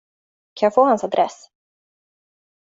[0.53, 1.49] Kan jag få hans adress?